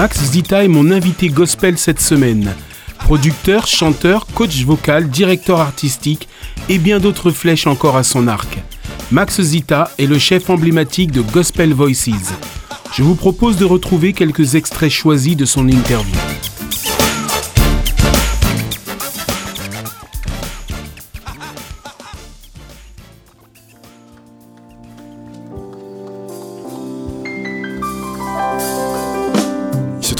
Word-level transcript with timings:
Max 0.00 0.18
Zita 0.30 0.64
est 0.64 0.68
mon 0.68 0.90
invité 0.90 1.28
gospel 1.28 1.76
cette 1.76 2.00
semaine. 2.00 2.54
Producteur, 3.00 3.66
chanteur, 3.66 4.24
coach 4.28 4.64
vocal, 4.64 5.10
directeur 5.10 5.60
artistique 5.60 6.26
et 6.70 6.78
bien 6.78 7.00
d'autres 7.00 7.30
flèches 7.30 7.66
encore 7.66 7.98
à 7.98 8.02
son 8.02 8.26
arc. 8.26 8.48
Max 9.10 9.42
Zita 9.42 9.90
est 9.98 10.06
le 10.06 10.18
chef 10.18 10.48
emblématique 10.48 11.12
de 11.12 11.20
Gospel 11.20 11.74
Voices. 11.74 12.32
Je 12.94 13.02
vous 13.02 13.14
propose 13.14 13.58
de 13.58 13.66
retrouver 13.66 14.14
quelques 14.14 14.54
extraits 14.54 14.90
choisis 14.90 15.36
de 15.36 15.44
son 15.44 15.68
interview. 15.68 16.29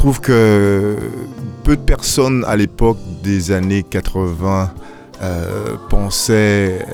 Trouve 0.00 0.22
que 0.22 0.96
peu 1.62 1.76
de 1.76 1.82
personnes 1.82 2.42
à 2.46 2.56
l'époque 2.56 2.96
des 3.22 3.52
années 3.52 3.82
80 3.82 4.72
euh, 5.20 5.76
pensaient 5.90 6.86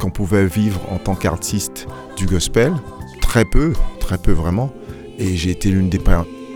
qu'on 0.00 0.10
pouvait 0.10 0.44
vivre 0.44 0.80
en 0.90 0.98
tant 0.98 1.14
qu'artiste 1.14 1.86
du 2.16 2.26
gospel. 2.26 2.72
Très 3.20 3.44
peu, 3.44 3.74
très 4.00 4.18
peu 4.18 4.32
vraiment. 4.32 4.72
Et 5.20 5.36
j'ai 5.36 5.52
été 5.52 5.70
l'une 5.70 5.88
des 5.88 6.00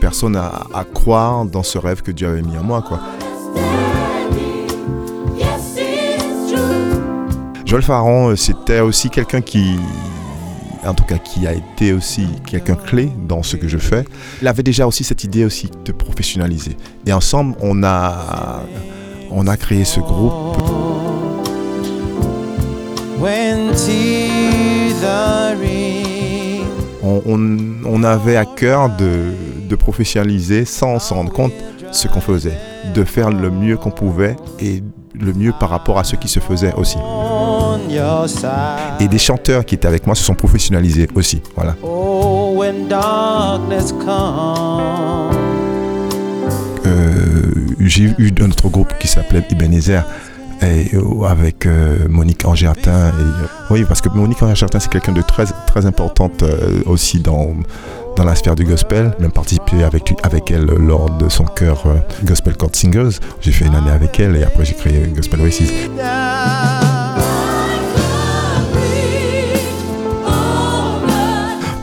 personnes 0.01 0.35
à, 0.35 0.85
croire 0.93 1.45
dans 1.45 1.63
ce 1.63 1.79
rêve 1.79 2.03
que 2.03 2.11
Dieu 2.11 2.27
avait 2.27 2.43
mis 2.43 2.59
en 2.59 2.65
moi. 2.65 2.83
Joël 7.65 7.83
Farron, 7.85 8.31
euh, 8.31 8.37
c'était 8.37 8.81
aussi 8.81 9.09
quelqu'un 9.09 9.41
qui, 9.41 9.77
en 10.85 10.95
tout 10.95 11.05
cas 11.05 11.19
qui 11.19 11.47
a 11.47 11.53
été 11.53 11.93
aussi 11.93 12.27
quelqu'un 12.47 12.75
clé 12.75 13.11
dans 13.29 13.43
ce 13.43 13.57
que 13.57 13.69
je 13.69 13.79
fais, 13.79 14.05
il 14.41 14.49
avait 14.49 14.63
déjà 14.63 14.87
aussi 14.87 15.05
cette 15.05 15.25
idée 15.25 15.45
aussi 15.45 15.71
de 15.85 15.93
professionnaliser. 15.93 16.77
Et 17.07 17.13
ensemble, 17.13 17.55
on 17.61 17.83
a, 17.83 18.63
on 19.31 19.45
créé 19.57 19.85
ce 19.85 20.01
groupe. 20.01 20.57
On, 27.25 28.03
avait 28.05 28.37
à 28.37 28.45
cœur 28.45 28.89
de, 28.97 29.33
de 29.69 29.77
professionnaliser 29.77 30.65
sans 30.65 30.99
s'en 30.99 31.17
rendre 31.17 31.33
compte 31.33 31.53
ce 31.93 32.09
qu'on 32.09 32.21
faisait, 32.21 32.59
de 32.95 33.05
faire 33.05 33.31
le 33.31 33.51
mieux 33.51 33.77
qu'on 33.77 33.91
pouvait 33.91 34.37
et 34.59 34.83
le 35.15 35.33
mieux 35.33 35.53
par 35.59 35.69
rapport 35.69 35.99
à 35.99 36.05
ce 36.05 36.17
qui 36.17 36.29
se 36.29 36.41
faisait 36.41 36.75
aussi. 36.75 36.99
Et 39.01 39.09
des 39.09 39.19
chanteurs 39.19 39.65
qui 39.65 39.75
étaient 39.75 39.89
avec 39.89 40.07
moi 40.07 40.15
se 40.15 40.25
sont 40.25 40.35
professionnalisés 40.35 41.09
aussi. 41.15 41.43
Voilà. 41.57 41.77
Oh, 41.83 42.43
euh, 46.87 47.53
j'ai 47.81 48.05
eu 48.19 48.33
un 48.41 48.51
autre 48.51 48.69
groupe 48.69 48.93
qui 48.99 49.09
s'appelait 49.09 49.45
Ebenezer 49.51 50.05
et, 50.63 50.95
euh, 50.95 51.25
avec 51.25 51.67
euh, 51.67 52.07
Monique 52.09 52.45
Angertin. 52.45 53.09
Et, 53.09 53.73
oui, 53.73 53.85
parce 53.87 54.01
que 54.01 54.09
Monique 54.11 54.43
Angertin, 54.43 54.81
c'est 54.81 54.91
quelqu'un 54.91 55.13
de 55.13 55.23
très, 55.23 55.47
très 55.67 55.87
importante 55.87 56.45
aussi 56.87 57.21
dans, 57.21 57.55
dans 58.17 58.25
la 58.25 58.35
sphère 58.35 58.55
du 58.55 58.65
gospel, 58.65 59.15
même 59.19 59.33
participé 59.33 59.83
avec, 59.83 60.15
avec 60.23 60.51
elle 60.51 60.67
lors 60.67 61.11
de 61.11 61.29
son 61.29 61.45
chœur 61.45 61.85
Gospel 62.25 62.57
Chord 62.57 62.71
Singers. 62.75 63.19
J'ai 63.41 63.53
fait 63.53 63.65
une 63.65 63.75
année 63.75 63.91
avec 63.91 64.19
elle 64.21 64.37
et 64.37 64.45
après 64.45 64.65
j'ai 64.65 64.75
créé 64.75 65.07
Gospel 65.15 65.41
Voices. 65.41 65.63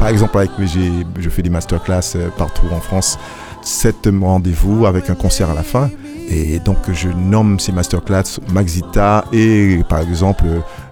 Exemple, 0.10 0.38
avec 0.38 0.52
je 0.60 1.30
fais 1.30 1.42
des 1.42 1.50
masterclass 1.50 2.16
euh, 2.16 2.30
partout 2.38 2.68
en 2.72 2.80
France. 2.80 3.18
Sept 3.62 4.10
rendez-vous 4.22 4.86
avec 4.86 5.10
un 5.10 5.16
concert 5.16 5.50
à 5.50 5.54
la 5.54 5.64
fin. 5.64 5.90
Et 6.30 6.60
donc, 6.60 6.78
je 6.94 7.10
nomme 7.10 7.60
ces 7.60 7.72
masterclass 7.72 8.40
Maxita 8.52 9.26
et 9.34 9.82
par 9.90 10.00
exemple 10.00 10.46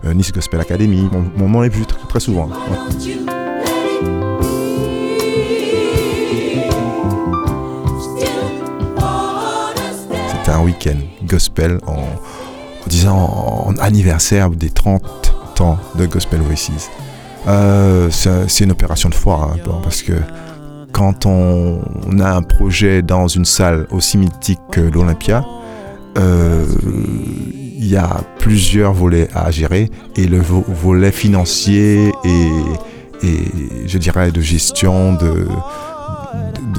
euh, 0.06 0.14
Nice 0.14 0.31
Gospel 0.31 0.59
Academy. 0.59 1.08
Mon, 1.38 1.47
nom 1.47 1.64
est 1.64 1.69
vu 1.69 1.86
très, 1.86 2.19
souvent. 2.19 2.50
C'était 10.28 10.52
un 10.52 10.62
week-end 10.62 10.97
gospel 11.24 11.80
en, 11.86 12.06
disant 12.88 13.66
en 13.68 13.78
anniversaire 13.78 14.50
des 14.50 14.69
30 14.69 15.03
ans 15.59 15.78
de 15.96 16.06
Gospel 16.08 16.40
Voices. 16.42 16.90
Euh, 17.47 18.09
c'est 18.12 18.63
une 18.63 18.72
opération 18.72 19.09
de 19.09 19.16
foi, 19.16 19.53
hein, 19.56 19.80
parce 19.84 20.02
que 20.02 20.13
quand 20.91 21.25
on, 21.25 21.80
a 22.19 22.31
un 22.31 22.41
projet 22.41 23.02
dans 23.02 23.28
une 23.28 23.46
salle 23.46 23.88
aussi 23.91 24.18
mythique 24.18 24.59
que 24.72 24.81
l'Olympia, 24.81 25.46
euh, 26.18 26.66
il 27.78 27.88
y 27.88 27.96
a 27.96 28.22
plusieurs 28.40 28.94
volets 28.94 29.30
à 29.36 29.52
gérer 29.52 29.91
et 30.16 30.25
le 30.25 30.40
volet 30.40 31.12
financier 31.12 32.12
et, 32.24 32.47
et, 33.24 33.38
je 33.86 33.97
dirais 33.97 34.31
de 34.31 34.41
gestion 34.41 35.13
de 35.13 35.47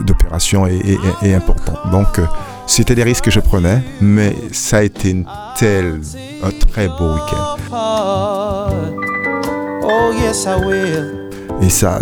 d'opération 0.04 0.66
est, 0.66 1.34
important. 1.34 1.74
Donc 1.90 2.18
euh, 2.18 2.26
c'était 2.66 2.94
des 2.94 3.02
risques 3.02 3.24
que 3.24 3.30
je 3.30 3.40
prenais, 3.40 3.82
mais 4.00 4.34
ça 4.52 4.78
a 4.78 4.82
été 4.82 5.10
une 5.10 5.26
telle, 5.56 6.00
un 6.42 6.50
très 6.50 6.88
beau 6.88 7.14
week-end. 7.14 8.37
Et 11.60 11.70
ça, 11.70 11.98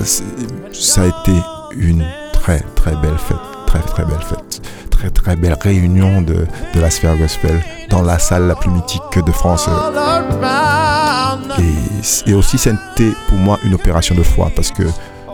ça 0.73 1.03
a 1.03 1.07
été 1.07 1.33
une 1.77 2.05
très 2.33 2.61
très 2.75 2.95
belle 2.97 3.19
fête, 3.19 3.37
très 3.67 3.81
très 3.81 4.05
belle 4.05 4.21
fête, 4.21 4.63
très 4.91 5.11
très 5.11 5.37
belle 5.37 5.57
réunion 5.61 6.23
de, 6.23 6.47
de 6.75 6.81
la 6.81 6.91
sphère 6.91 7.17
gospel 7.17 7.63
dans 7.89 8.03
la 8.03 8.19
salle 8.19 8.47
la 8.47 8.55
plus 8.55 8.71
mythique 8.71 9.03
de 9.25 9.33
France. 9.33 9.69
Et, 11.59 12.31
et 12.31 12.35
aussi, 12.35 12.59
c'était 12.59 13.13
pour 13.29 13.39
moi 13.39 13.59
une 13.65 13.75
opération 13.75 14.15
de 14.15 14.23
foi 14.23 14.51
parce 14.55 14.71
que 14.71 14.83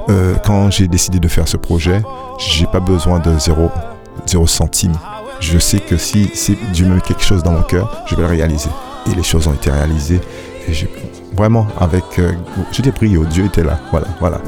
euh, 0.09 0.34
quand 0.44 0.70
j'ai 0.70 0.88
décidé 0.88 1.19
de 1.19 1.28
faire 1.28 1.48
ce 1.48 1.56
projet, 1.56 2.03
j'ai 2.38 2.66
pas 2.66 2.80
besoin 2.80 3.20
de 3.20 3.38
zéro, 3.38 3.70
zéro 4.26 4.47
centime. 4.47 4.94
Je 5.41 5.59
sais 5.59 5.78
que 5.78 5.97
si, 5.97 6.30
si 6.34 6.56
Dieu 6.72 6.86
me 6.86 6.97
met 6.97 7.00
quelque 7.00 7.22
chose 7.22 7.42
dans 7.42 7.53
mon 7.53 7.62
cœur, 7.62 8.04
je 8.06 8.14
vais 8.14 8.22
le 8.22 8.28
réaliser. 8.28 8.70
Et 9.10 9.14
les 9.14 9.22
choses 9.22 9.48
ont 9.48 9.54
été 9.54 9.70
réalisées. 9.70 10.20
Et 10.69 10.89
Vraiment, 11.37 11.67
avec. 11.81 12.05
Euh, 12.19 12.33
J'étais 12.71 12.93
prié, 12.93 13.19
Dieu 13.31 13.47
était 13.47 13.65
là. 13.65 13.78
Voilà, 13.91 14.06
voilà. 14.21 14.39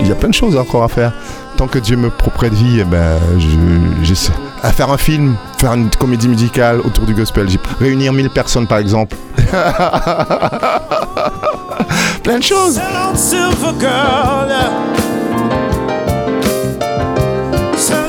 Il 0.00 0.06
y 0.08 0.12
a 0.12 0.14
plein 0.14 0.30
de 0.30 0.34
choses 0.34 0.56
encore 0.56 0.84
à 0.84 0.88
faire. 0.88 1.12
Tant 1.56 1.66
que 1.66 1.78
Dieu 1.78 1.96
me 1.96 2.08
prête 2.08 2.54
vie, 2.54 2.80
eh 2.80 2.84
ben, 2.84 3.18
j'essaie. 4.02 4.32
à 4.62 4.70
faire 4.72 4.90
un 4.90 4.96
film, 4.96 5.36
faire 5.58 5.74
une 5.74 5.90
comédie 5.90 6.28
musicale 6.28 6.80
autour 6.80 7.04
du 7.04 7.14
gospel. 7.14 7.46
Réunir 7.78 8.12
1000 8.12 8.30
personnes, 8.30 8.66
par 8.66 8.78
exemple. 8.78 9.16
plein 12.22 12.38
de 12.38 12.42
choses. 12.42 12.80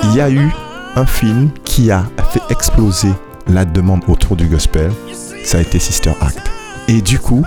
Il 0.04 0.16
y 0.16 0.22
a 0.22 0.30
eu 0.30 0.50
un 0.96 1.06
film 1.06 1.50
qui 1.66 1.92
a 1.92 2.04
fait 2.32 2.42
exploser 2.50 3.14
la 3.50 3.66
demande 3.66 4.04
autour 4.08 4.36
du 4.36 4.46
gospel, 4.46 4.92
ça 5.44 5.58
a 5.58 5.62
été 5.62 5.80
Sister 5.80 6.14
Act. 6.22 6.52
Et 6.88 7.02
du 7.02 7.20
coup, 7.20 7.44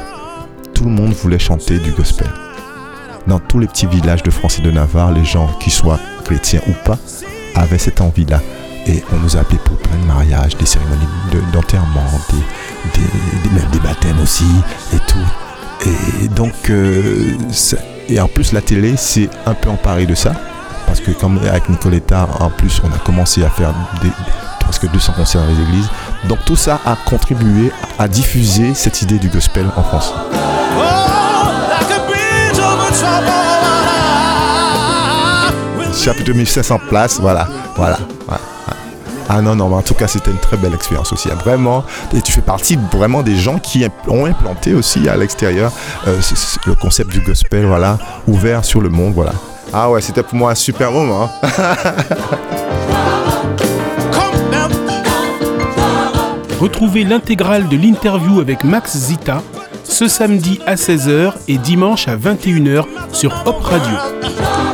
tout 0.74 0.84
le 0.84 0.90
monde 0.90 1.12
voulait 1.12 1.38
chanter 1.38 1.78
du 1.78 1.90
gospel. 1.92 2.28
Dans 3.26 3.38
tous 3.38 3.58
les 3.58 3.68
petits 3.68 3.86
villages 3.86 4.22
de 4.22 4.30
France 4.30 4.58
et 4.58 4.62
de 4.62 4.70
Navarre, 4.70 5.12
les 5.12 5.24
gens, 5.24 5.48
qui 5.60 5.70
soient 5.70 6.00
chrétiens 6.24 6.60
ou 6.68 6.72
pas, 6.84 6.98
avaient 7.54 7.78
cette 7.78 8.00
envie-là. 8.00 8.40
Et 8.86 9.02
on 9.12 9.16
nous 9.18 9.36
a 9.36 9.40
appelés 9.40 9.60
pour 9.64 9.76
plein 9.76 9.96
de 9.96 10.06
mariages, 10.06 10.56
des 10.56 10.66
cérémonies 10.66 11.06
d'enterrement, 11.52 12.04
des, 12.30 13.50
même 13.50 13.70
des 13.70 13.78
baptêmes 13.78 14.20
aussi, 14.20 14.46
et 14.92 14.98
tout. 15.06 15.88
Et 16.24 16.28
donc, 16.28 16.70
euh, 16.70 17.36
et 18.08 18.20
en 18.20 18.26
plus, 18.26 18.52
la 18.52 18.60
télé 18.60 18.96
s'est 18.96 19.30
un 19.46 19.54
peu 19.54 19.70
emparée 19.70 20.06
de 20.06 20.14
ça. 20.14 20.32
Parce 20.86 21.00
que 21.00 21.12
comme 21.12 21.38
avec 21.38 21.68
Nicoletta, 21.68 22.28
en 22.40 22.50
plus, 22.50 22.82
on 22.84 22.92
a 22.92 22.98
commencé 22.98 23.44
à 23.44 23.50
faire 23.50 23.72
des, 24.02 24.10
presque 24.72 24.90
200 24.90 25.12
concerts 25.12 25.42
dans 25.42 25.48
les 25.48 25.60
églises. 25.60 25.88
Donc 26.24 26.38
tout 26.46 26.56
ça 26.56 26.80
a 26.86 26.96
contribué 26.96 27.70
à 27.98 28.08
diffuser 28.08 28.72
cette 28.74 29.02
idée 29.02 29.18
du 29.18 29.28
gospel 29.28 29.66
en 29.76 29.82
France. 29.82 30.14
Chapitre 35.94 36.32
2500 36.32 36.78
places, 36.88 37.20
voilà, 37.20 37.46
voilà. 37.76 37.98
Ah 39.28 39.40
non, 39.40 39.54
non, 39.54 39.68
mais 39.68 39.76
en 39.76 39.82
tout 39.82 39.94
cas, 39.94 40.08
c'était 40.08 40.30
une 40.30 40.38
très 40.38 40.56
belle 40.56 40.74
expérience 40.74 41.12
aussi. 41.12 41.28
Vraiment, 41.28 41.84
et 42.14 42.20
tu 42.20 42.32
fais 42.32 42.42
partie 42.42 42.78
vraiment 42.92 43.22
des 43.22 43.36
gens 43.36 43.58
qui 43.58 43.86
ont 44.08 44.26
implanté 44.26 44.74
aussi 44.74 45.08
à 45.08 45.16
l'extérieur 45.16 45.70
euh, 46.06 46.18
le 46.66 46.74
concept 46.74 47.10
du 47.10 47.20
gospel, 47.20 47.64
voilà, 47.66 47.98
ouvert 48.26 48.64
sur 48.64 48.80
le 48.80 48.88
monde, 48.88 49.14
voilà. 49.14 49.32
Ah 49.72 49.90
ouais, 49.90 50.00
c'était 50.00 50.22
pour 50.22 50.34
moi 50.34 50.50
un 50.50 50.54
super 50.54 50.90
moment. 50.90 51.30
Retrouvez 56.62 57.02
l'intégrale 57.02 57.68
de 57.68 57.76
l'interview 57.76 58.38
avec 58.38 58.62
Max 58.62 58.96
Zita 58.96 59.42
ce 59.82 60.06
samedi 60.06 60.60
à 60.64 60.76
16h 60.76 61.32
et 61.48 61.58
dimanche 61.58 62.06
à 62.06 62.16
21h 62.16 62.84
sur 63.12 63.34
Hop 63.46 63.60
Radio. 63.62 64.71